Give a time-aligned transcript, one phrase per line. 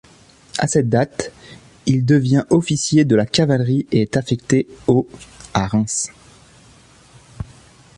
[0.57, 1.31] À cette date,
[1.85, 5.07] il devient officier de cavalerie et est affecté au
[5.53, 6.09] à Reims.